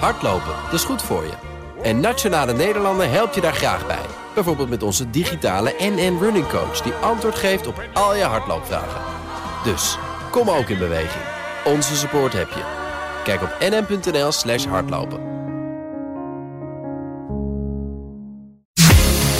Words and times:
Hardlopen, 0.00 0.54
dat 0.64 0.72
is 0.72 0.84
goed 0.84 1.02
voor 1.02 1.22
je. 1.22 1.32
En 1.82 2.00
Nationale 2.00 2.52
Nederlanden 2.52 3.10
helpt 3.10 3.34
je 3.34 3.40
daar 3.40 3.54
graag 3.54 3.86
bij. 3.86 4.06
Bijvoorbeeld 4.34 4.68
met 4.68 4.82
onze 4.82 5.10
digitale 5.10 5.74
NN 5.78 6.18
Running 6.20 6.48
Coach... 6.48 6.80
die 6.80 6.92
antwoord 6.92 7.34
geeft 7.34 7.66
op 7.66 7.82
al 7.92 8.16
je 8.16 8.22
hardloopvragen. 8.22 9.00
Dus, 9.64 9.98
kom 10.30 10.50
ook 10.50 10.68
in 10.68 10.78
beweging. 10.78 11.24
Onze 11.64 11.96
support 11.96 12.32
heb 12.32 12.48
je. 12.48 12.62
Kijk 13.24 13.42
op 13.42 13.56
nn.nl 13.60 14.32
slash 14.32 14.64
hardlopen. 14.64 15.20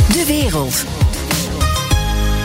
De 0.09 0.25
wereld. 0.27 0.85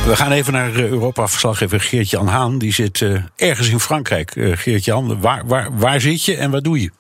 We 0.06 0.16
gaan 0.16 0.32
even 0.32 0.54
naar 0.54 0.76
eh, 0.76 0.88
Europa-verslaggever 0.88 1.82
Geert-Jan 1.82 2.28
Haan. 2.28 2.58
Die 2.58 2.74
zit 2.74 3.00
uh, 3.00 3.22
ergens 3.36 3.70
in 3.70 3.80
Frankrijk. 3.80 4.36
Uh, 4.36 4.58
Geert-Jan, 4.58 5.22
waar, 5.22 5.46
waar, 5.46 5.78
waar 5.78 6.02
zit 6.02 6.26
je 6.26 6.36
en 6.36 6.52
wat 6.52 6.64
doe 6.64 6.82
je? 6.82 6.92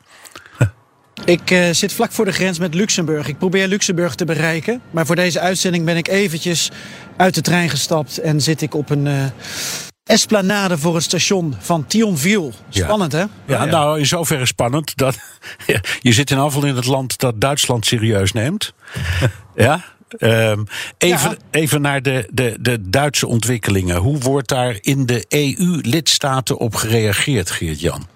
Ik 1.30 1.52
uh, 1.52 1.70
zit 1.72 1.94
vlak 1.94 2.12
voor 2.12 2.26
de 2.26 2.32
grens 2.32 2.60
met 2.60 2.74
Luxemburg. 2.74 3.28
Ik 3.28 3.38
probeer 3.38 3.68
Luxemburg 3.68 4.16
te 4.16 4.26
bereiken. 4.26 4.82
Maar 4.92 5.06
voor 5.06 5.16
deze 5.16 5.40
uitzending 5.40 5.86
ben 5.86 5.98
ik 5.98 6.08
eventjes 6.08 6.72
uit 7.18 7.36
de 7.36 7.42
trein 7.42 7.70
gestapt... 7.70 8.18
en 8.18 8.42
zit 8.42 8.62
ik 8.62 8.74
op 8.74 8.90
een 8.90 9.06
uh, 9.06 9.24
esplanade 10.04 10.78
voor 10.78 10.96
het 10.96 11.04
station 11.04 11.56
van 11.60 11.86
Thionville. 11.88 12.52
Spannend, 12.70 13.12
ja. 13.12 13.18
hè? 13.46 13.54
Ja, 13.54 13.66
nou, 13.66 14.00
in 14.00 14.06
zoverre 14.06 14.46
spannend 14.46 14.98
dat 14.98 15.18
je 16.00 16.12
zit 16.12 16.32
in 16.32 16.38
afval 16.38 16.66
in 16.66 16.76
het 16.76 16.86
land 16.86 17.20
dat 17.20 17.42
Duitsland 17.42 17.86
serieus 17.86 18.32
neemt. 18.32 18.74
ja, 19.56 19.84
Um, 20.20 20.68
even, 20.98 21.30
ja. 21.30 21.38
even 21.52 21.82
naar 21.82 22.02
de, 22.02 22.28
de, 22.32 22.58
de 22.60 22.90
Duitse 22.90 23.28
ontwikkelingen. 23.28 23.96
Hoe 23.96 24.18
wordt 24.18 24.48
daar 24.48 24.78
in 24.82 25.06
de 25.06 25.26
EU-lidstaten 25.28 26.58
op 26.58 26.76
gereageerd, 26.76 27.52
Geert-Jan? 27.52 28.08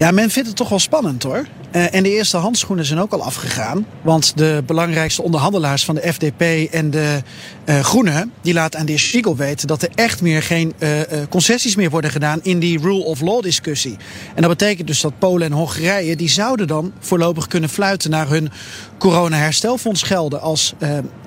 Ja, 0.00 0.10
men 0.10 0.30
vindt 0.30 0.48
het 0.48 0.56
toch 0.56 0.68
wel 0.68 0.78
spannend 0.78 1.22
hoor. 1.22 1.46
Uh, 1.76 1.94
en 1.94 2.02
de 2.02 2.10
eerste 2.10 2.36
handschoenen 2.36 2.84
zijn 2.84 3.00
ook 3.00 3.12
al 3.12 3.22
afgegaan. 3.22 3.86
Want 4.02 4.36
de 4.36 4.62
belangrijkste 4.66 5.22
onderhandelaars 5.22 5.84
van 5.84 5.94
de 5.94 6.12
FDP 6.12 6.72
en 6.72 6.90
de 6.90 7.22
uh, 7.64 7.80
Groenen... 7.80 8.32
die 8.42 8.52
laten 8.52 8.80
aan 8.80 8.86
de 8.86 8.92
heer 8.92 9.00
Spiegel 9.00 9.36
weten 9.36 9.66
dat 9.66 9.82
er 9.82 9.88
echt 9.94 10.22
meer 10.22 10.42
geen 10.42 10.74
uh, 10.78 10.88
concessies 11.28 11.76
meer 11.76 11.90
worden 11.90 12.10
gedaan... 12.10 12.40
in 12.42 12.58
die 12.58 12.78
rule 12.78 13.04
of 13.04 13.20
law 13.20 13.42
discussie. 13.42 13.96
En 14.34 14.42
dat 14.42 14.50
betekent 14.50 14.86
dus 14.86 15.00
dat 15.00 15.18
Polen 15.18 15.46
en 15.46 15.52
Hongarije... 15.52 16.16
die 16.16 16.28
zouden 16.28 16.66
dan 16.66 16.92
voorlopig 16.98 17.46
kunnen 17.46 17.68
fluiten 17.68 18.10
naar 18.10 18.28
hun 18.28 18.50
corona-herstelfonds 18.98 20.02
gelden... 20.02 20.40
als 20.40 20.74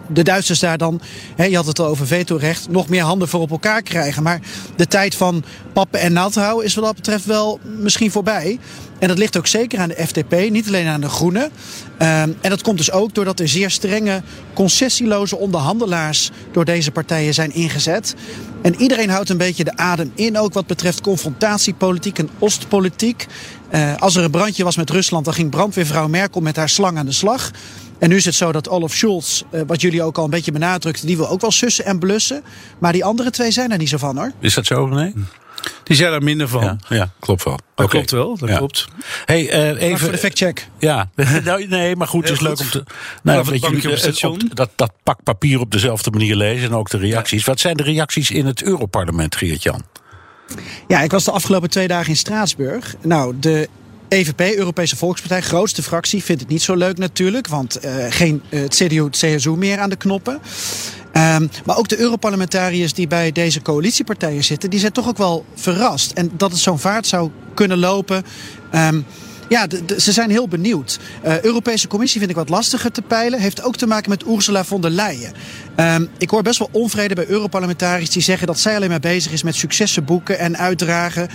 de 0.08 0.23
Duitsers 0.23 0.59
daar 0.59 0.78
dan, 0.78 1.02
hè, 1.36 1.44
je 1.44 1.56
had 1.56 1.66
het 1.66 1.80
al 1.80 1.86
over 1.86 2.08
vetorecht, 2.08 2.70
nog 2.70 2.90
meer 2.90 3.04
handen 3.04 3.28
voor 3.28 3.42
op 3.42 3.52
elkaar 3.52 3.82
krijgen. 3.82 4.23
Maar 4.23 4.40
de 4.76 4.88
tijd 4.88 5.16
van 5.16 5.44
pappen 5.73 6.00
en 6.00 6.14
naald 6.14 6.36
houden 6.36 6.66
is 6.66 6.76
wat 6.76 6.84
dat 6.84 6.95
betreft 6.95 7.26
wel 7.26 7.60
misschien 7.64 8.12
voorbij. 8.12 8.60
En 9.04 9.09
dat 9.09 9.18
ligt 9.18 9.38
ook 9.38 9.48
zeker 9.48 9.80
aan 9.80 9.90
de 9.90 10.08
FDP, 10.08 10.50
niet 10.50 10.68
alleen 10.68 10.88
aan 10.88 11.02
de 11.02 11.09
Groenen. 11.09 11.44
Um, 11.44 11.50
en 12.00 12.38
dat 12.42 12.62
komt 12.62 12.78
dus 12.78 12.92
ook 12.92 13.16
doordat 13.16 13.40
er 13.40 13.48
zeer 13.48 13.72
strenge, 13.72 14.22
concessieloze 14.54 15.38
onderhandelaars 15.38 16.32
door 16.52 16.66
deze 16.66 16.92
partijen 16.92 17.34
zijn 17.34 17.54
ingezet. 17.54 18.16
En 18.62 18.76
iedereen 18.76 19.10
houdt 19.10 19.30
een 19.30 19.38
beetje 19.38 19.64
de 19.64 19.78
adem 19.78 20.12
in, 20.16 20.38
ook 20.38 20.54
wat 20.54 20.68
betreft 20.68 21.02
confrontatiepolitiek 21.02 22.20
en 22.20 22.30
Oostpolitiek. 22.40 23.28
Uh, 23.72 23.95
als 23.98 24.16
er 24.16 24.23
een 24.23 24.32
brandje 24.32 24.64
was 24.64 24.78
met 24.78 24.90
Rusland, 24.90 25.26
dan 25.26 25.34
ging 25.34 25.50
brandweervrouw 25.50 26.08
Merkel 26.08 26.42
met 26.42 26.56
haar 26.56 26.70
slang 26.70 26.98
aan 26.98 27.06
de 27.06 27.12
slag. 27.12 27.52
En 28.00 28.10
nu 28.10 28.16
is 28.16 28.26
het 28.26 28.36
zo 28.36 28.52
dat 28.52 28.70
Olaf 28.70 28.94
Scholz, 28.94 29.42
uh, 29.52 29.62
wat 29.67 29.82
jullie 29.82 30.04
ook 30.04 30.17
al 30.17 30.23
een 30.23 30.30
beetje 30.30 30.52
benadrukten, 30.52 31.08
die 31.08 31.17
wil 31.17 31.30
ook 31.30 31.42
wel 31.42 31.52
sussen 31.52 31.86
en 31.86 32.00
blussen. 32.00 32.44
Maar 32.80 32.92
die 32.92 33.06
andere 33.06 33.30
twee 33.30 33.52
zijn 33.52 33.72
er 33.72 33.78
niet 33.78 33.90
zo 33.90 33.98
van 33.98 34.17
hoor. 34.17 34.32
Is 34.40 34.54
dat 34.54 34.66
zo, 34.66 34.88
nee? 34.88 35.14
Die 35.83 35.95
zijn 35.95 36.14
er 36.14 36.23
minder 36.23 36.47
van. 36.47 36.64
Ja, 36.64 36.78
ja 36.89 37.11
klopt 37.19 37.44
wel. 37.44 37.59
Dat 37.75 37.86
okay. 37.86 37.88
klopt 37.88 38.11
wel, 38.11 38.38
dat 38.38 38.50
ja. 38.50 38.58
klopt. 38.58 38.88
Hey, 39.25 39.73
uh, 39.73 39.81
even 39.81 40.00
voor 40.00 40.11
de 40.11 40.17
factcheck. 40.17 40.67
Ja, 40.80 41.09
nou, 41.44 41.67
nee, 41.67 41.95
maar 41.95 42.08
goed, 42.08 42.23
het 42.23 42.31
is 42.31 42.39
leuk 42.39 42.59
om 42.59 42.70
te. 42.70 42.83
Nou, 43.23 43.44
weet 43.50 43.81
je, 43.81 43.92
op 43.92 43.97
station. 43.97 44.42
Op, 44.42 44.55
dat, 44.55 44.70
dat 44.75 44.92
pak 45.03 45.23
papier 45.23 45.59
op 45.59 45.72
dezelfde 45.72 46.11
manier 46.11 46.36
lezen 46.36 46.70
en 46.70 46.75
ook 46.75 46.89
de 46.89 46.97
reacties. 46.97 47.45
Ja. 47.45 47.52
Wat 47.52 47.60
zijn 47.60 47.77
de 47.77 47.83
reacties 47.83 48.32
in 48.32 48.45
het 48.45 48.64
Europarlement, 48.64 49.36
Geert-Jan? 49.36 49.83
Ja, 50.88 51.02
ik 51.02 51.11
was 51.11 51.23
de 51.23 51.32
afgelopen 51.32 51.70
twee 51.70 51.88
dagen 51.88 52.09
in 52.09 52.17
Straatsburg. 52.17 52.95
Nou, 53.02 53.33
de 53.39 53.70
EVP, 54.14 54.58
Europese 54.58 54.95
Volkspartij, 54.95 55.42
grootste 55.42 55.83
fractie, 55.83 56.23
vindt 56.23 56.42
het 56.42 56.49
niet 56.49 56.61
zo 56.61 56.76
leuk 56.76 56.98
natuurlijk. 56.98 57.48
Want 57.48 57.86
uh, 57.86 58.05
geen 58.09 58.42
uh, 58.49 58.61
het 58.61 58.76
CDU, 58.76 59.04
het 59.04 59.17
CSU 59.17 59.49
meer 59.49 59.80
aan 59.80 59.89
de 59.89 59.95
knoppen. 59.95 60.39
Um, 61.18 61.50
maar 61.66 61.78
ook 61.78 61.88
de 61.88 62.00
Europarlementariërs 62.00 62.94
die 62.94 63.08
bij 63.08 63.32
deze 63.32 63.62
coalitiepartijen 63.62 64.44
zitten, 64.44 64.70
die 64.70 64.80
zijn 64.80 64.92
toch 64.92 65.08
ook 65.08 65.18
wel 65.18 65.46
verrast. 65.56 66.12
En 66.12 66.32
dat 66.38 66.52
het 66.52 66.60
zo'n 66.60 66.80
vaart 66.80 67.08
zou 67.08 67.32
kunnen 67.54 67.78
lopen. 67.78 68.24
Um, 68.76 69.06
ja, 69.50 69.68
ze 69.98 70.12
zijn 70.12 70.30
heel 70.30 70.48
benieuwd. 70.48 71.00
Uh, 71.26 71.42
Europese 71.42 71.88
Commissie 71.88 72.20
vind 72.20 72.32
ik 72.32 72.38
wat 72.38 72.50
lastiger 72.50 72.92
te 72.92 73.02
peilen. 73.02 73.40
Heeft 73.40 73.64
ook 73.64 73.76
te 73.76 73.88
maken 73.88 74.10
met 74.10 74.24
Ursula 74.28 74.64
von 74.64 74.82
der 74.82 74.92
Leyen. 74.92 75.34
Um, 75.76 76.10
ik 76.18 76.30
hoor 76.30 76.42
best 76.42 76.60
wel 76.60 76.70
onvrede 76.72 77.16
bij 77.16 77.28
Europarlementariërs 77.28 78.10
die 78.10 78.22
zeggen 78.22 78.48
dat 78.48 78.60
zij 78.60 78.76
alleen 78.76 78.90
maar 78.90 79.00
bezig 79.00 79.32
is 79.32 79.44
met 79.44 79.56
successen 79.56 80.06
boeken 80.06 80.40
en 80.40 80.58
uitdragen. 80.58 81.30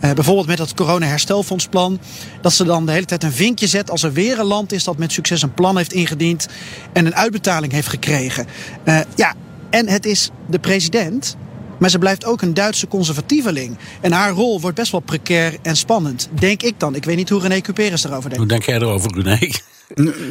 Uh, 0.00 0.12
bijvoorbeeld 0.12 0.46
met 0.46 0.56
dat 0.56 0.74
corona-herstelfondsplan. 0.74 2.00
Dat 2.40 2.52
ze 2.52 2.64
dan 2.64 2.86
de 2.86 2.92
hele 2.92 3.04
tijd 3.04 3.22
een 3.22 3.32
vinkje 3.32 3.66
zet 3.66 3.90
als 3.90 4.02
er 4.02 4.12
weer 4.12 4.38
een 4.38 4.46
land 4.46 4.72
is 4.72 4.84
dat 4.84 4.98
met 4.98 5.12
succes 5.12 5.42
een 5.42 5.54
plan 5.54 5.76
heeft 5.76 5.92
ingediend 5.92 6.48
en 6.92 7.06
een 7.06 7.14
uitbetaling 7.14 7.72
heeft 7.72 7.88
gekregen. 7.88 8.46
Uh, 8.84 9.00
ja, 9.14 9.34
en 9.70 9.88
het 9.88 10.06
is 10.06 10.30
de 10.46 10.58
president. 10.58 11.36
Maar 11.78 11.90
ze 11.90 11.98
blijft 11.98 12.24
ook 12.24 12.42
een 12.42 12.54
Duitse 12.54 12.88
conservatieveling. 12.88 13.78
En 14.00 14.12
haar 14.12 14.30
rol 14.30 14.60
wordt 14.60 14.76
best 14.76 14.92
wel 14.92 15.00
precair 15.00 15.56
en 15.62 15.76
spannend. 15.76 16.28
Denk 16.38 16.62
ik 16.62 16.80
dan. 16.80 16.94
Ik 16.94 17.04
weet 17.04 17.16
niet 17.16 17.28
hoe 17.28 17.40
René 17.40 17.60
Cuperus 17.60 18.04
erover 18.04 18.30
denkt. 18.30 18.36
Hoe 18.36 18.46
denk 18.46 18.62
jij 18.62 18.76
erover, 18.76 19.14
René? 19.14 19.50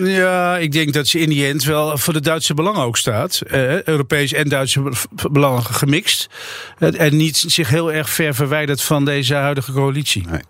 Ja, 0.03 0.58
ik 0.58 0.72
denk 0.72 0.94
dat 0.94 1.08
ze 1.08 1.20
in 1.20 1.30
die 1.30 1.48
end 1.48 1.64
wel 1.64 1.98
voor 1.98 2.14
de 2.14 2.22
Duitse 2.22 2.53
belangen 2.53 2.81
ook 2.81 2.98
staat. 2.98 3.42
Uh, 3.48 3.84
Europees 3.84 4.34
en 4.34 4.50
Duitse 4.50 4.92
belangen 5.31 5.64
gemixt. 5.64 6.30
En 6.78 7.18
niet 7.18 7.44
zich 7.48 7.70
heel 7.70 7.92
erg 7.92 8.09
ver 8.09 8.36
verwijderd 8.36 8.81
van 8.81 9.06
deze 9.06 9.34
huidige 9.34 9.72
coalitie. 9.72 10.28
Nee. 10.28 10.42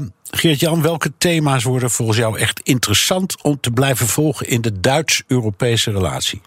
Uh, 0.00 0.06
Geert-Jan, 0.30 0.82
welke 0.82 1.12
thema's 1.18 1.64
worden 1.64 1.90
volgens 1.90 2.18
jou 2.18 2.38
echt 2.38 2.60
interessant 2.62 3.42
om 3.42 3.60
te 3.60 3.70
blijven 3.70 4.06
volgen 4.06 4.48
in 4.48 4.60
de 4.60 4.80
Duits-Europese 4.80 5.90
relatie? 5.90 6.40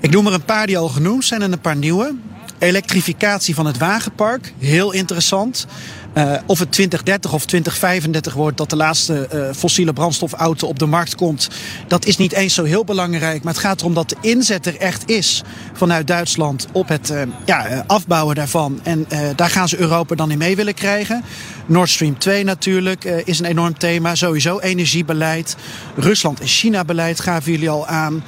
Ik 0.00 0.10
noem 0.10 0.26
er 0.26 0.32
een 0.32 0.44
paar 0.44 0.66
die 0.66 0.78
al 0.78 0.88
genoemd 0.88 1.24
zijn 1.24 1.42
en 1.42 1.52
een 1.52 1.60
paar 1.60 1.76
nieuwe. 1.76 2.14
Elektrificatie 2.58 3.54
van 3.54 3.66
het 3.66 3.78
wagenpark, 3.78 4.52
heel 4.58 4.92
interessant. 4.92 5.66
Uh, 6.14 6.34
of 6.46 6.58
het 6.58 6.72
2030 6.72 7.32
of 7.32 7.46
2035 7.46 8.34
wordt 8.34 8.56
dat 8.56 8.70
de 8.70 8.76
laatste 8.76 9.28
uh, 9.34 9.48
fossiele 9.54 9.92
brandstofauto 9.92 10.66
op 10.66 10.78
de 10.78 10.86
markt 10.86 11.14
komt, 11.14 11.48
dat 11.86 12.04
is 12.04 12.16
niet 12.16 12.32
eens 12.32 12.54
zo 12.54 12.64
heel 12.64 12.84
belangrijk. 12.84 13.42
Maar 13.42 13.52
het 13.52 13.62
gaat 13.62 13.80
erom 13.80 13.94
dat 13.94 14.08
de 14.08 14.16
inzet 14.20 14.66
er 14.66 14.76
echt 14.76 15.10
is 15.10 15.42
vanuit 15.72 16.06
Duitsland 16.06 16.66
op 16.72 16.88
het 16.88 17.10
uh, 17.10 17.22
ja, 17.44 17.84
afbouwen 17.86 18.34
daarvan. 18.34 18.80
En 18.82 19.06
daar 19.36 19.50
gaan 19.50 19.68
ze 19.68 19.78
Europa 19.78 20.14
dan 20.14 20.30
in 20.30 20.38
mee 20.38 20.56
willen 20.56 20.74
krijgen. 20.74 21.24
Nord 21.66 21.90
Stream 21.90 22.18
2 22.18 22.44
natuurlijk 22.44 23.04
is 23.04 23.38
een 23.38 23.44
enorm 23.44 23.78
thema. 23.78 24.14
Sowieso 24.14 24.58
energiebeleid. 24.58 25.56
Rusland- 25.96 26.40
en 26.40 26.46
China-beleid 26.46 27.20
gaven 27.20 27.52
jullie 27.52 27.70
al 27.70 27.86
aan. 27.86 28.24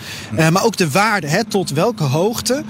maar 0.50 0.64
ook 0.64 0.76
de 0.76 0.90
waarde, 0.90 1.26
hè, 1.26 1.44
tot 1.44 1.70
welke 1.70 2.04
hoogte 2.04 2.62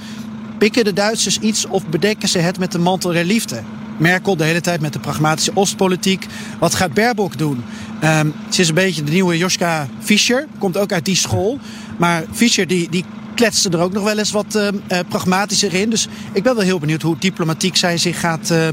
pikken 0.58 0.84
de 0.84 0.92
Duitsers 0.92 1.38
iets 1.38 1.66
of 1.66 1.86
bedekken 1.86 2.28
ze 2.28 2.38
het 2.38 2.58
met 2.58 2.72
de 2.72 2.78
mantel 2.78 3.12
der 3.12 3.24
liefde? 3.24 3.62
Merkel 3.96 4.36
de 4.36 4.44
hele 4.44 4.60
tijd 4.60 4.80
met 4.80 4.92
de 4.92 4.98
pragmatische 4.98 5.50
Oostpolitiek. 5.54 6.26
Wat 6.58 6.74
gaat 6.74 6.94
Baerbock 6.94 7.38
doen? 7.38 7.64
Um, 8.04 8.34
ze 8.50 8.60
is 8.60 8.68
een 8.68 8.74
beetje 8.74 9.02
de 9.02 9.12
nieuwe 9.12 9.38
Joschka 9.38 9.88
Fischer. 10.00 10.46
Komt 10.58 10.76
ook 10.76 10.92
uit 10.92 11.04
die 11.04 11.16
school. 11.16 11.58
Maar 11.96 12.24
Fischer 12.32 12.66
die, 12.66 12.90
die 12.90 13.04
kletste 13.34 13.68
er 13.68 13.80
ook 13.80 13.92
nog 13.92 14.04
wel 14.04 14.18
eens 14.18 14.30
wat 14.30 14.54
uh, 14.56 14.62
uh, 14.66 14.98
pragmatischer 15.08 15.74
in. 15.74 15.90
Dus 15.90 16.08
ik 16.32 16.42
ben 16.42 16.54
wel 16.54 16.64
heel 16.64 16.78
benieuwd 16.78 17.02
hoe 17.02 17.16
diplomatiek 17.18 17.76
zij 17.76 17.98
zich 17.98 18.20
gaat... 18.20 18.50
Uh, 18.50 18.68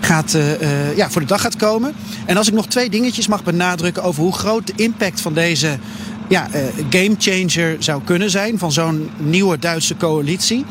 gaat, 0.00 0.34
uh, 0.34 0.96
ja, 0.96 1.10
voor 1.10 1.20
de 1.20 1.26
dag 1.26 1.40
gaat 1.40 1.56
komen. 1.56 1.92
En 2.26 2.36
als 2.36 2.48
ik 2.48 2.54
nog 2.54 2.66
twee 2.66 2.90
dingetjes 2.90 3.26
mag 3.26 3.44
benadrukken 3.44 4.02
over 4.02 4.22
hoe 4.22 4.32
groot 4.32 4.66
de 4.66 4.72
impact 4.76 5.20
van 5.20 5.34
deze 5.34 5.78
ja, 6.28 6.48
gamechanger 6.90 7.76
zou 7.78 8.02
kunnen 8.04 8.30
zijn 8.30 8.58
van 8.58 8.72
zo'n 8.72 9.10
nieuwe 9.16 9.58
Duitse 9.58 9.96
coalitie. 9.96 10.64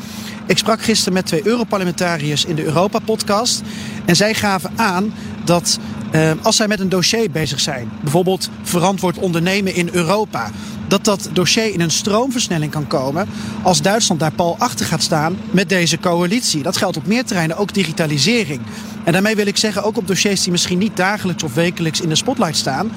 Ik 0.50 0.58
sprak 0.58 0.82
gisteren 0.82 1.12
met 1.12 1.26
twee 1.26 1.46
Europarlementariërs 1.46 2.44
in 2.44 2.54
de 2.54 2.64
Europa-podcast. 2.64 3.62
En 4.04 4.16
zij 4.16 4.34
gaven 4.34 4.70
aan 4.76 5.12
dat 5.44 5.78
uh, 6.12 6.30
als 6.42 6.56
zij 6.56 6.68
met 6.68 6.80
een 6.80 6.88
dossier 6.88 7.30
bezig 7.30 7.60
zijn, 7.60 7.90
bijvoorbeeld 8.02 8.50
verantwoord 8.62 9.18
ondernemen 9.18 9.74
in 9.74 9.88
Europa, 9.92 10.50
dat 10.88 11.04
dat 11.04 11.28
dossier 11.32 11.72
in 11.72 11.80
een 11.80 11.90
stroomversnelling 11.90 12.72
kan 12.72 12.86
komen 12.86 13.28
als 13.62 13.82
Duitsland 13.82 14.20
daar 14.20 14.32
pal 14.32 14.56
achter 14.58 14.86
gaat 14.86 15.02
staan 15.02 15.36
met 15.50 15.68
deze 15.68 15.98
coalitie. 15.98 16.62
Dat 16.62 16.76
geldt 16.76 16.96
op 16.96 17.06
meer 17.06 17.24
terreinen, 17.24 17.56
ook 17.56 17.74
digitalisering. 17.74 18.60
En 19.04 19.12
daarmee 19.12 19.36
wil 19.36 19.46
ik 19.46 19.56
zeggen, 19.56 19.82
ook 19.82 19.96
op 19.96 20.06
dossiers 20.06 20.42
die 20.42 20.52
misschien 20.52 20.78
niet 20.78 20.96
dagelijks 20.96 21.42
of 21.42 21.54
wekelijks 21.54 22.00
in 22.00 22.08
de 22.08 22.14
spotlight 22.14 22.56
staan, 22.56 22.90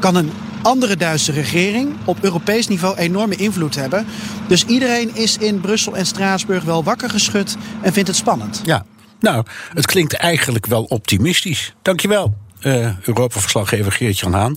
kan 0.00 0.14
een 0.14 0.30
andere 0.62 0.96
Duitse 0.96 1.32
regering 1.32 1.96
op 2.04 2.18
Europees 2.20 2.68
niveau 2.68 2.96
enorme 2.96 3.36
invloed 3.36 3.74
hebben. 3.74 4.06
Dus 4.46 4.64
iedereen 4.64 5.14
is 5.14 5.36
in 5.36 5.60
Brussel 5.60 5.96
en 5.96 6.06
Straatsburg 6.06 6.64
wel 6.64 6.84
wakker 6.84 7.10
geschud 7.10 7.56
en 7.80 7.92
vindt 7.92 8.08
het 8.08 8.16
spannend. 8.16 8.60
Ja, 8.64 8.84
nou, 9.20 9.44
het 9.74 9.86
klinkt 9.86 10.14
eigenlijk 10.14 10.66
wel 10.66 10.84
optimistisch. 10.84 11.74
Dankjewel. 11.82 12.34
Uh, 12.62 12.90
Europa-verslaggever 13.02 13.92
Geert-Jan 13.92 14.32
Haan. 14.32 14.56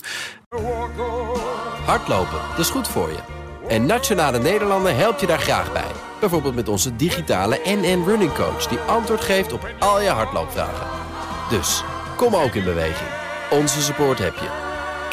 Hardlopen, 1.85 2.39
dat 2.49 2.59
is 2.59 2.69
goed 2.69 2.87
voor 2.87 3.09
je. 3.09 3.19
En 3.67 3.85
Nationale 3.85 4.39
Nederlanden 4.39 4.95
helpt 4.97 5.21
je 5.21 5.27
daar 5.27 5.39
graag 5.39 5.71
bij. 5.73 5.91
Bijvoorbeeld 6.19 6.55
met 6.55 6.69
onze 6.69 6.95
digitale 6.95 7.59
NN 7.65 8.03
Running 8.05 8.33
Coach... 8.33 8.67
die 8.67 8.77
antwoord 8.77 9.21
geeft 9.21 9.53
op 9.53 9.69
al 9.79 10.01
je 10.01 10.09
hardloopvragen. 10.09 10.87
Dus, 11.49 11.83
kom 12.15 12.35
ook 12.35 12.55
in 12.55 12.63
beweging. 12.63 13.09
Onze 13.51 13.81
support 13.81 14.19
heb 14.19 14.35
je. 14.35 14.72